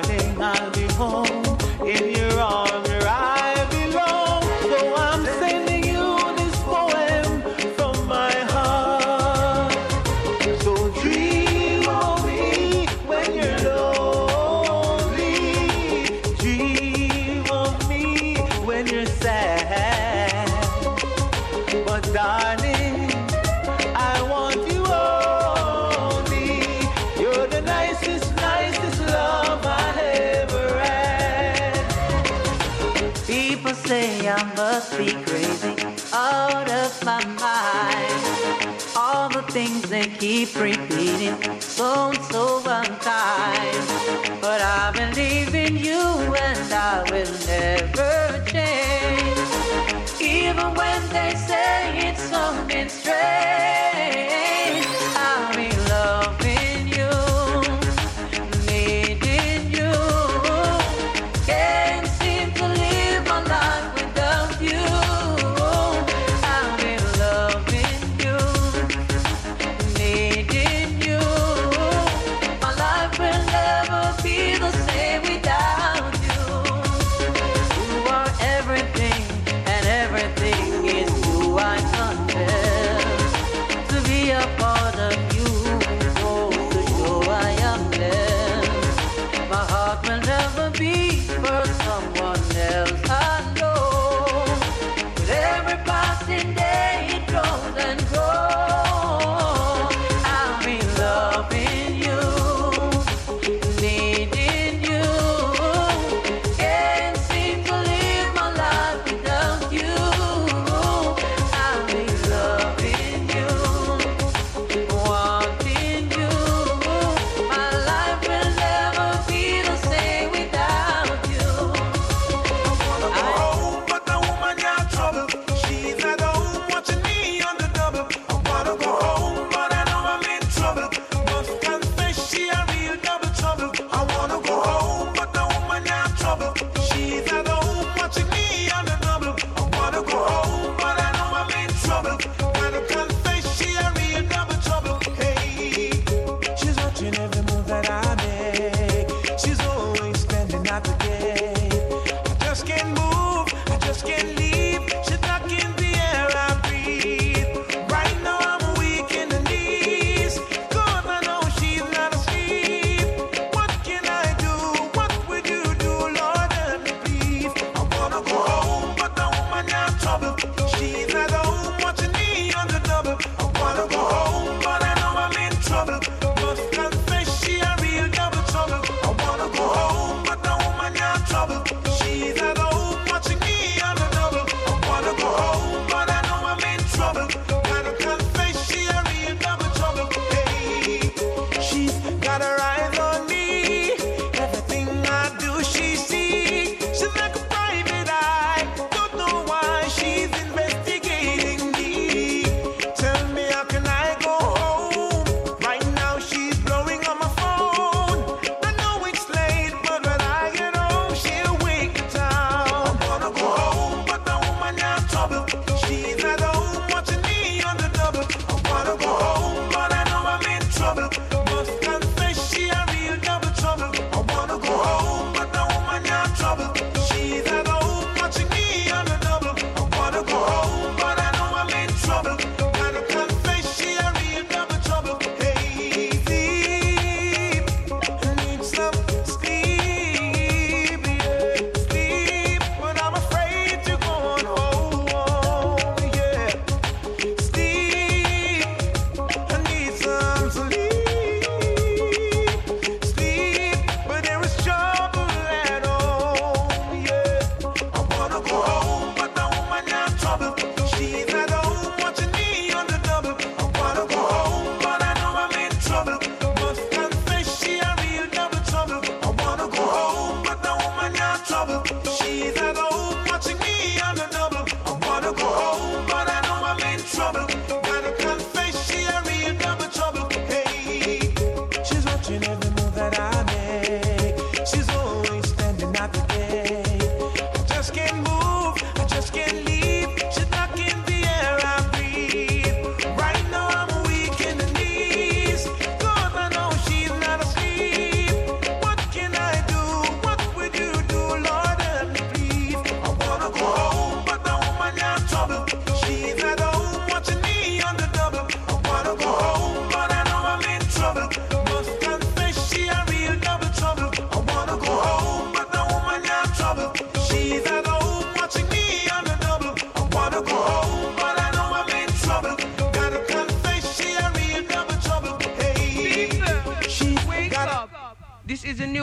keep 40.45 40.55
repeating 40.55 41.37
so 41.59 42.09
and 42.09 42.23
so 42.23 42.61
time. 42.99 44.39
But 44.41 44.59
I 44.61 44.91
believe 44.91 45.53
in 45.53 45.77
you 45.77 46.01
and 46.47 46.73
I 46.73 47.03
will 47.11 47.33
never 47.45 48.43
change. 48.47 50.19
Even 50.19 50.73
when 50.73 51.01
they 51.09 51.35
say 51.35 52.09
it's 52.09 52.23
something 52.23 52.89
strange. 52.89 53.90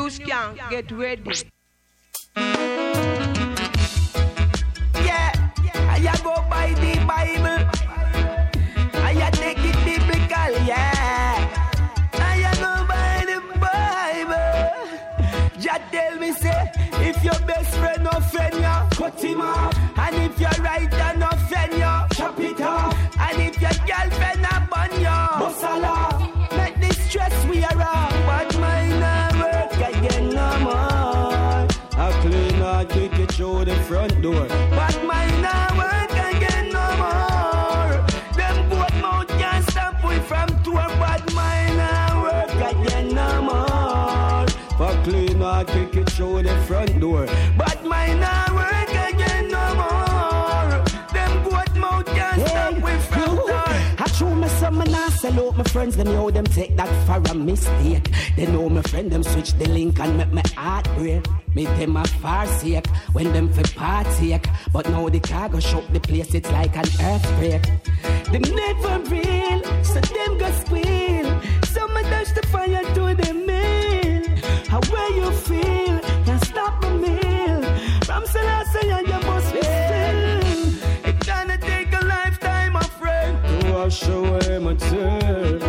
News 0.09 0.19
can 0.21 0.59
get 0.71 0.91
ready. 0.91 1.23
quick 32.89 33.13
it 33.19 33.33
through 33.33 33.65
the 33.65 33.75
front 33.89 34.21
door. 34.23 34.47
But 34.71 34.97
my 35.05 35.27
now 35.41 35.69
work 35.77 36.11
again 36.11 36.71
no 36.73 36.87
more. 37.03 37.91
Them 38.37 38.69
goat 38.69 38.95
mouth 39.03 39.29
can't 39.29 39.65
stop 39.71 40.03
we 40.05 40.19
from 40.21 40.49
tour. 40.63 40.87
But 40.99 41.33
my 41.35 41.67
now 41.77 42.23
work 42.23 42.55
again 42.73 43.15
no 43.15 43.43
more. 43.43 44.47
For 44.79 44.95
clean 45.05 45.43
or 45.43 45.65
quick 45.65 45.95
you 45.95 46.05
through 46.05 46.43
the 46.43 46.57
front 46.67 47.01
door. 47.01 47.27
But 47.57 47.85
my 47.85 48.15
now 48.15 48.48
Show 54.19 54.35
me 54.35 54.49
some 54.49 54.81
and 54.81 54.97
I 54.97 55.11
sell 55.11 55.47
out 55.47 55.57
my 55.57 55.63
friends. 55.63 55.97
Them 55.97 56.09
know 56.09 56.29
them 56.29 56.45
take 56.45 56.75
that 56.75 56.89
for 57.07 57.31
a 57.31 57.35
mistake. 57.37 58.11
They 58.35 58.47
know 58.47 58.69
my 58.69 58.83
friend, 58.83 59.13
them 59.13 59.23
switch 59.23 59.53
the 59.53 59.69
link 59.69 60.01
and 60.01 60.17
make 60.17 60.33
my 60.33 60.43
heart 60.57 60.89
break. 60.97 61.25
Me 61.55 61.67
them 61.67 61.97
a 61.97 62.05
forsake 62.05 62.89
when 63.13 63.33
them 63.33 63.49
for 63.49 63.63
partake. 63.79 64.49
But 64.73 64.91
now 64.91 65.09
the 65.09 65.21
cargo 65.21 65.61
shook 65.61 65.87
the 65.93 66.01
place, 66.01 66.35
it's 66.35 66.51
like 66.51 66.77
an 66.77 66.89
earthquake. 67.01 67.71
They 68.33 68.41
never 68.41 68.99
real, 69.09 69.63
so 69.85 70.01
them 70.01 70.37
go 70.37 70.51
spill. 70.63 71.29
Some 71.67 71.95
dash 72.11 72.33
the 72.33 72.45
fire 72.51 72.83
to 72.95 73.15
the 73.23 73.35
mill. 73.49 74.25
How 74.67 74.81
will 74.91 75.15
you 75.15 75.31
feel? 75.47 76.01
Can't 76.25 76.45
stop 76.45 76.83
my 76.83 76.91
meal. 76.91 77.63
From 78.03 78.27
Selassie 78.27 78.91
and 78.91 79.07
your. 79.07 79.38
show 83.91 84.25
away 84.25 84.59
my 84.59 84.75
tears. 84.75 85.63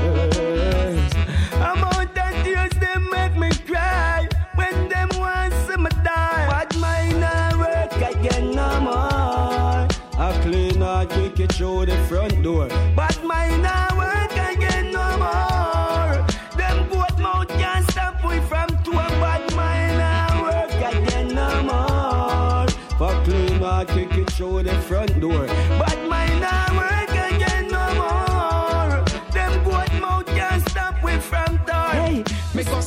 Amount 1.53 2.13
that 2.15 2.33
tears 2.43 2.71
they 2.79 2.97
make 3.11 3.35
me 3.37 3.49
cry 3.65 4.27
when 4.55 4.89
them 4.89 5.09
want 5.15 5.53
see 5.65 5.77
me 5.77 5.89
die. 6.03 6.47
what 6.47 6.75
mine 6.77 7.19
not 7.21 7.57
work 7.57 7.95
again 7.95 8.51
no 8.51 8.81
more. 8.81 9.87
I 10.17 10.39
clean 10.41 10.81
I 10.83 11.05
kick 11.05 11.39
it 11.39 11.53
through 11.53 11.85
the 11.85 11.97
front 12.09 12.43
door. 12.43 12.67
But 12.95 13.23
mine 13.23 13.61
not 13.61 13.95
work 13.95 14.31
again 14.51 14.91
no 14.91 15.17
more. 15.17 16.25
Them 16.57 16.89
mouth 17.19 17.47
can't 17.47 17.89
stop 17.91 18.19
from 18.19 18.69
work 20.43 20.73
again 20.73 21.27
no 21.33 21.63
more. 21.63 22.67
For 22.97 23.13
clean 23.23 23.63
I 23.63 23.85
kick 23.85 24.11
it 24.13 24.29
through 24.31 24.63
the 24.63 24.75
front 24.81 25.21
door. 25.21 25.47
But 25.79 26.08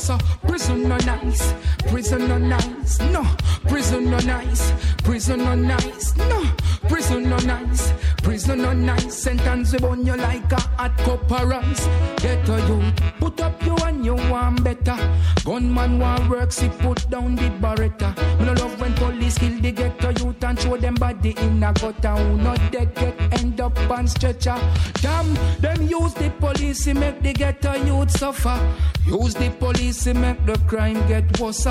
So 0.03 0.17
prison 0.45 0.89
no 0.89 0.97
nice, 0.97 1.53
prison 1.87 2.27
no 2.27 2.37
nice, 2.37 2.99
no. 3.13 3.23
Prison 3.69 4.11
no 4.11 4.17
nice, 4.19 4.73
prison 4.97 5.37
no 5.45 5.55
nice, 5.55 6.13
no. 6.17 6.43
Prison 7.03 7.29
no 7.29 7.37
nice, 7.39 7.93
prison 8.23 8.61
no 8.61 8.71
nice. 8.71 9.13
Sentence 9.13 9.73
we 9.73 9.79
burn 9.79 10.05
you 10.05 10.15
like 10.15 10.49
a 10.53 10.61
hot 10.61 10.97
copper 10.99 11.45
rice. 11.45 11.85
Get 12.15 12.45
to 12.45 12.57
you, 12.65 12.81
put 13.19 13.41
up 13.41 13.61
you 13.65 13.75
and 13.83 14.05
you 14.05 14.15
want 14.15 14.63
better. 14.63 14.97
Gunman 15.43 15.99
want 15.99 16.29
work, 16.29 16.53
he 16.53 16.69
put 16.69 17.09
down 17.09 17.35
the 17.35 17.49
Beretta. 17.59 18.15
Me 18.39 18.45
no 18.45 18.53
love 18.53 18.79
when 18.79 18.93
police 18.93 19.37
kill 19.37 19.59
the 19.59 19.73
ghetto 19.73 20.11
youth 20.11 20.41
and 20.45 20.57
throw 20.57 20.77
them 20.77 20.95
body 20.95 21.35
in 21.39 21.61
a 21.61 21.73
gutter. 21.73 22.15
Who 22.15 22.37
not 22.37 22.71
dead 22.71 22.95
get 22.95 23.19
end 23.33 23.59
up 23.59 23.77
on 23.91 24.07
stretcher. 24.07 24.57
Damn, 25.01 25.33
them 25.59 25.81
use 25.81 26.13
the 26.13 26.31
police 26.39 26.85
to 26.85 26.93
make 26.93 27.21
the 27.21 27.33
ghetto 27.33 27.73
youth 27.83 28.11
suffer. 28.11 28.57
Use 29.05 29.33
the 29.33 29.49
police 29.49 30.05
to 30.05 30.13
make 30.13 30.45
the 30.45 30.57
crime 30.67 31.05
get 31.09 31.37
worse. 31.37 31.67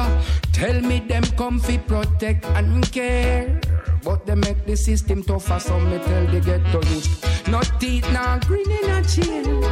Tell 0.52 0.78
me 0.82 1.00
them 1.00 1.24
come 1.38 1.58
fi 1.58 1.78
protect 1.78 2.44
and 2.44 2.92
care. 2.92 3.58
But 4.02 4.26
they 4.26 4.34
make 4.34 4.66
the 4.66 4.76
system 4.76 5.22
tougher, 5.22 5.60
so 5.60 5.78
me 5.78 5.98
tell 5.98 6.26
they 6.26 6.40
get 6.40 6.64
to 6.72 6.80
youth. 6.88 7.48
Not 7.48 7.70
teeth, 7.80 8.10
now 8.12 8.38
green 8.40 8.70
in 8.70 8.90
a 8.90 9.02
jail. 9.02 9.62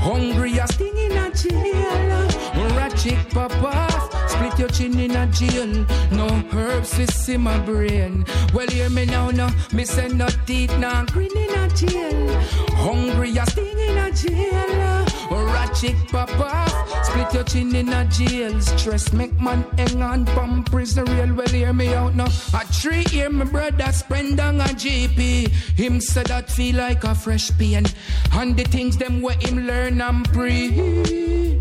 Hungry, 0.00 0.58
a 0.58 0.66
sting 0.68 0.96
in 0.96 1.16
a 1.16 1.30
jail. 1.32 2.76
Ratchet 2.76 3.30
papas, 3.30 4.30
split 4.30 4.58
your 4.58 4.68
chin 4.68 4.98
in 4.98 5.16
a 5.16 5.26
jail. 5.26 5.86
No 6.12 6.28
herbs, 6.52 6.96
we 6.98 7.06
see 7.06 7.36
my 7.36 7.58
brain. 7.58 8.24
Well, 8.54 8.68
hear 8.68 8.90
me 8.90 9.06
now, 9.06 9.30
no. 9.30 9.48
Me 9.72 9.84
say 9.84 10.08
not 10.08 10.36
teeth, 10.46 10.76
now 10.78 11.04
green 11.06 11.36
in 11.36 11.54
a 11.58 11.68
jail. 11.68 12.40
Hungry, 12.74 13.36
a 13.36 13.46
sting 13.46 13.78
in 13.78 13.98
a 13.98 14.10
jail. 14.12 14.89
Ratchet 15.30 15.96
pop 16.08 16.30
off, 16.40 17.04
split 17.04 17.32
your 17.32 17.44
chin 17.44 17.74
in 17.74 17.88
a 17.90 18.04
jail. 18.06 18.60
Stress 18.60 19.12
make 19.12 19.38
man 19.40 19.64
hang 19.78 20.02
on, 20.02 20.26
pump 20.26 20.70
prison 20.70 21.04
real. 21.04 21.34
Well, 21.34 21.48
hear 21.48 21.72
me 21.72 21.94
out 21.94 22.14
now. 22.14 22.28
A 22.54 22.64
tree 22.72 23.04
here, 23.04 23.30
my 23.30 23.44
brother 23.44 23.92
spend 23.92 24.38
down 24.38 24.60
a 24.60 24.64
GP. 24.64 25.48
Him 25.76 26.00
said 26.00 26.26
that 26.26 26.50
feel 26.50 26.76
like 26.76 27.04
a 27.04 27.14
fresh 27.14 27.56
pain. 27.58 27.86
And 28.32 28.56
the 28.56 28.64
things 28.64 28.96
them 28.96 29.22
where 29.22 29.36
him 29.36 29.66
learn 29.66 30.00
and 30.00 30.24
pre. 30.32 31.60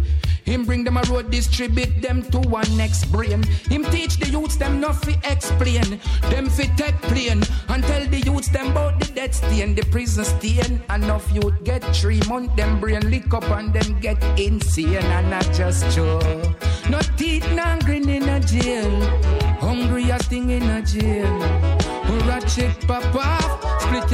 Him 0.50 0.66
bring 0.66 0.84
them 0.84 0.98
a 0.98 1.04
road, 1.04 1.30
distribute 1.30 2.02
them 2.02 2.24
to 2.32 2.40
one 2.50 2.66
next 2.76 3.06
brain. 3.12 3.44
Him 3.70 3.84
teach 3.86 4.18
the 4.18 4.30
youths 4.30 4.56
them 4.56 4.80
not 4.80 4.96
fi 4.96 5.14
explain. 5.24 6.00
Them 6.32 6.50
fi 6.50 6.66
take 6.76 7.00
plane 7.04 7.44
and 7.68 7.84
tell 7.84 8.04
the 8.08 8.20
youths 8.26 8.50
them 8.50 8.72
about 8.72 9.00
the 9.00 9.06
death 9.14 9.36
stain, 9.36 9.76
the 9.76 9.86
prison 9.92 10.26
stain. 10.26 10.82
Enough 10.90 11.32
youth 11.32 11.64
get 11.64 11.84
three 11.96 12.22
months, 12.28 12.56
them 12.56 12.80
brain 12.80 13.12
lick 13.12 13.32
up 13.32 13.48
and 13.52 13.72
them 13.72 14.00
get 14.00 14.18
insane 14.40 14.96
and 14.96 15.30
not 15.30 15.46
just 15.54 15.86
show. 15.94 16.18
No 16.90 17.00
teeth, 17.16 17.46
no 17.54 17.78
grin 17.86 18.10
in 18.10 18.28
a 18.28 18.40
jail. 18.40 18.90
Hungry 19.62 20.12
as 20.12 20.26
thing 20.26 20.50
in 20.50 20.64
a 20.64 20.82
jail. 20.82 21.80
Ratchet 22.26 22.88
pop 22.88 22.99
off, 22.99 22.99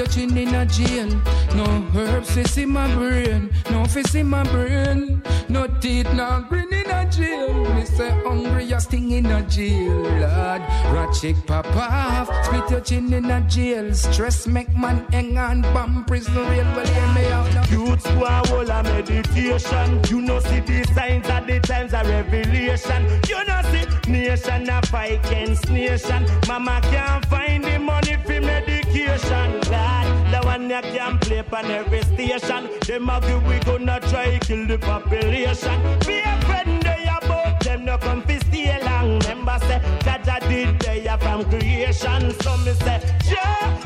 chin 0.05 0.37
in 0.37 0.53
a 0.55 0.65
jail. 0.65 1.09
No 1.55 1.65
herbs 1.95 2.31
fish 2.33 2.57
in 2.57 2.69
my 2.69 2.93
brain, 2.95 3.51
no 3.71 3.85
fish 3.85 4.15
in 4.15 4.27
my 4.27 4.43
brain. 4.43 5.21
No 5.47 5.67
teeth, 5.79 6.11
no 6.13 6.45
grin 6.49 6.73
in 6.73 6.89
a 6.89 7.09
jail. 7.09 7.53
Me 7.75 7.85
say 7.85 8.09
hungry 8.23 8.73
as 8.73 8.85
thing 8.85 9.11
in 9.11 9.25
a 9.27 9.41
jail, 9.43 10.01
lad. 10.19 10.61
Ratchet 10.93 11.35
pop 11.45 11.65
off, 11.75 12.29
split 12.45 12.69
your 12.69 12.81
chin 12.81 13.13
in 13.13 13.29
a 13.31 13.41
jail. 13.41 13.93
Stress 13.93 14.47
make 14.47 14.75
man 14.75 15.05
hang 15.11 15.37
on, 15.37 15.61
bomb 15.61 16.03
prison 16.05 16.35
real. 16.35 16.65
Well, 16.75 16.85
hear 16.85 17.07
me 17.13 17.25
out 17.31 17.53
now. 17.53 17.63
Who 17.63 18.25
are 18.25 18.45
whole 18.47 18.71
of 18.71 18.83
meditation. 18.83 20.01
You 20.09 20.21
know 20.21 20.39
see 20.39 20.59
the 20.59 20.83
signs 20.93 21.27
at 21.27 21.47
the 21.47 21.59
times 21.59 21.93
of 21.93 22.07
revelation. 22.07 23.03
You 23.27 23.43
know 23.45 23.61
see 23.71 24.11
nation 24.11 24.69
a 24.69 24.81
fight 24.87 25.25
against 25.25 25.69
nation. 25.69 26.25
Mama 26.47 26.81
can't 26.83 27.25
find 27.25 27.63
the 27.63 27.79
money 27.79 28.17
for 28.25 28.39
medication. 28.95 29.59
God, 29.69 30.31
the 30.31 30.45
one 30.45 30.69
you 30.69 30.81
can 30.81 31.19
play 31.19 31.43
on 31.51 31.65
every 31.65 32.01
station. 32.03 32.69
Them 32.87 33.09
agree 33.09 33.35
we 33.47 33.59
gonna 33.59 33.99
try 33.99 34.39
kill 34.39 34.65
the 34.67 34.77
population. 34.77 35.81
Be 36.05 36.19
a 36.19 36.41
friend 36.45 36.81
they 36.81 37.03
about 37.03 37.59
them 37.61 37.85
no 37.85 37.97
come 37.97 38.23
stay 38.23 38.81
long. 38.83 39.19
Remember 39.19 39.57
say 39.61 39.79
Jaja 39.99 40.39
did 40.47 40.79
they 40.79 41.17
from 41.19 41.43
creation. 41.45 42.33
So 42.41 42.57
me 42.57 42.73
say, 42.73 43.01
Jah 43.29 43.85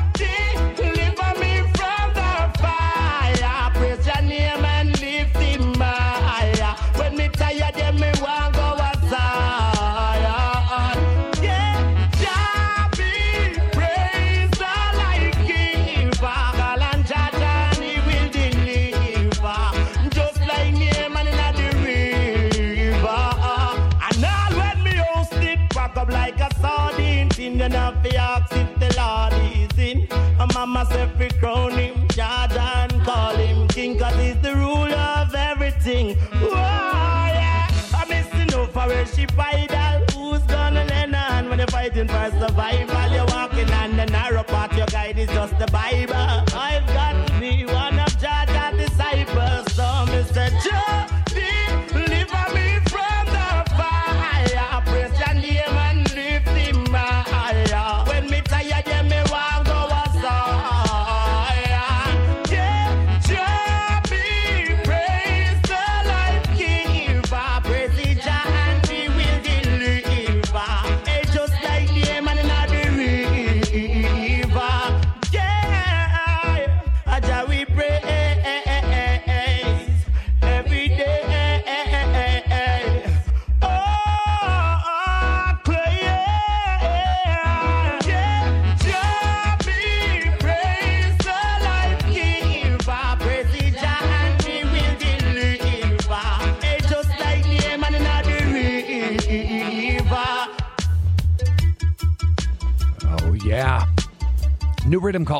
And 30.92 31.10
fi 31.12 31.28
crown 31.38 31.72
him 31.72 32.08
Jordan, 32.08 33.00
call 33.04 33.36
him 33.36 33.68
king, 33.68 33.98
cause 33.98 34.14
he's 34.16 34.38
the 34.40 34.54
ruler 34.56 34.96
of 35.22 35.34
everything. 35.34 36.16
Whoa, 36.16 36.50
yeah. 36.52 37.68
I'm 37.94 38.08
missing 38.08 38.48
no 38.50 38.66
for 38.66 38.86
worship 38.86 39.32
idol. 39.38 40.04
Who's 40.14 40.42
gonna 40.42 40.84
lend 40.84 41.14
a 41.14 41.18
hand 41.18 41.48
when 41.48 41.58
you're 41.58 41.68
fighting 41.68 42.08
for 42.08 42.30
survival? 42.38 43.12
You're 43.12 43.26
walking 43.26 43.70
on 43.72 43.96
the 43.96 44.06
narrow 44.06 44.42
path, 44.42 44.76
your 44.76 44.86
guide 44.86 45.18
is 45.18 45.28
just 45.28 45.58
the 45.58 45.66
Bible. 45.66 46.14
I've 46.54 46.79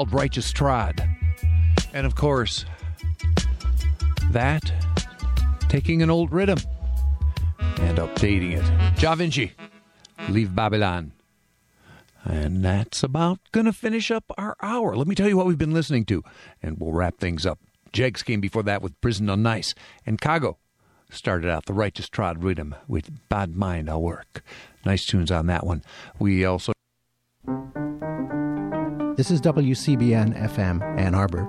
called 0.01 0.15
Righteous 0.15 0.51
Trod. 0.51 1.07
And 1.93 2.07
of 2.07 2.15
course, 2.15 2.65
that 4.31 4.73
taking 5.69 6.01
an 6.01 6.09
old 6.09 6.33
rhythm 6.33 6.57
and 7.59 7.99
updating 7.99 8.53
it. 8.57 8.99
Jah 8.99 9.15
Vinci, 9.15 9.53
Leave 10.31 10.55
Babylon. 10.55 11.13
And 12.25 12.65
that's 12.65 13.03
about 13.03 13.41
going 13.53 13.67
to 13.67 13.75
finish 13.75 14.11
up 14.11 14.25
our 14.39 14.57
hour. 14.63 14.97
Let 14.97 15.07
me 15.07 15.15
tell 15.15 15.29
you 15.29 15.37
what 15.37 15.45
we've 15.45 15.59
been 15.59 15.75
listening 15.75 16.07
to, 16.07 16.25
and 16.63 16.79
we'll 16.81 16.93
wrap 16.93 17.19
things 17.19 17.45
up. 17.45 17.59
Jegs 17.93 18.23
came 18.23 18.41
before 18.41 18.63
that 18.63 18.81
with 18.81 18.99
Prison 19.03 19.29
on 19.29 19.43
Nice, 19.43 19.75
and 20.07 20.19
Kago 20.19 20.57
started 21.11 21.51
out 21.51 21.67
the 21.67 21.75
Righteous 21.75 22.09
Trod 22.09 22.43
rhythm 22.43 22.75
with 22.89 23.29
Bad 23.29 23.55
Mind 23.55 23.91
I'll 23.91 24.01
Work. 24.01 24.43
Nice 24.83 25.05
tunes 25.05 25.31
on 25.31 25.47
that 25.49 25.67
one. 25.67 25.83
We 26.19 26.43
also. 26.47 26.73
This 29.21 29.31
is 29.31 29.43
WCBN 29.43 30.35
FM 30.49 30.81
Ann 30.99 31.15
Arbor. 31.15 31.45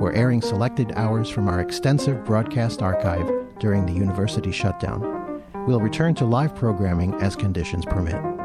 We're 0.00 0.14
airing 0.14 0.40
selected 0.40 0.90
hours 0.96 1.28
from 1.28 1.48
our 1.48 1.60
extensive 1.60 2.24
broadcast 2.24 2.80
archive 2.80 3.30
during 3.58 3.84
the 3.84 3.92
university 3.92 4.50
shutdown. 4.50 5.42
We'll 5.66 5.82
return 5.82 6.14
to 6.14 6.24
live 6.24 6.56
programming 6.56 7.12
as 7.16 7.36
conditions 7.36 7.84
permit. 7.84 8.39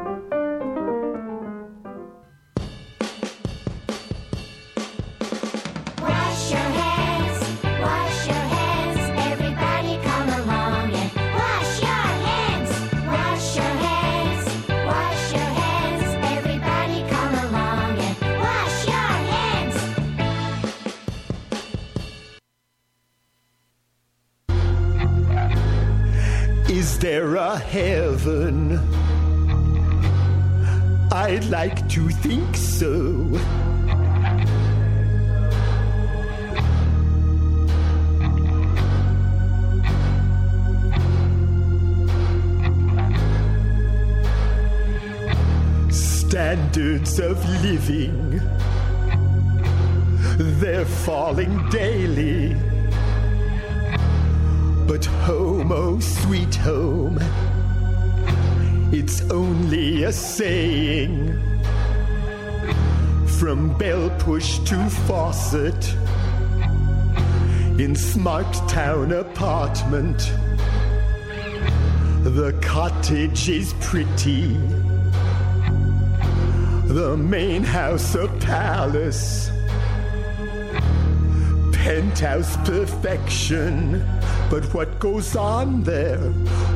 Standards 46.28 47.20
of 47.20 47.38
living, 47.62 48.40
they're 50.58 50.84
falling 50.84 51.70
daily. 51.70 52.56
But 54.88 55.04
home, 55.04 55.70
oh 55.70 56.00
sweet 56.00 56.56
home, 56.56 57.20
it's 58.92 59.20
only 59.30 60.02
a 60.02 60.12
saying. 60.12 61.38
From 63.38 63.78
bell 63.78 64.10
push 64.18 64.58
to 64.64 64.90
faucet 65.06 65.94
in 67.78 67.94
smart 67.94 68.52
town 68.68 69.12
apartment. 69.12 70.18
The 72.24 72.52
cottage 72.60 73.48
is 73.48 73.74
pretty. 73.80 74.85
The 76.96 77.14
main 77.14 77.62
house 77.62 78.14
a 78.14 78.26
palace. 78.40 79.50
Penthouse 81.74 82.56
perfection. 82.64 84.02
But 84.48 84.64
what 84.72 84.98
goes 84.98 85.36
on 85.36 85.82
there? 85.82 86.16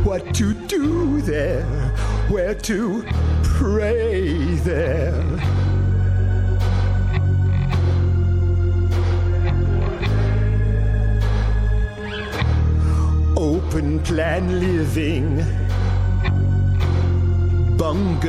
What 0.05 0.35
to 0.35 0.53
do 0.53 1.23
there? 1.23 1.65
Where 2.29 2.55
to 2.55 3.03
pray 3.43 4.57
there? 4.57 5.25
Open 13.39 14.01
plan 14.01 14.61
living. 14.61 15.43
Bungalow 17.79 18.21